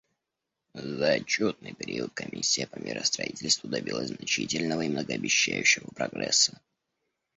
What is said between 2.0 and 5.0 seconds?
Комиссия по миростроительству добилась значительного и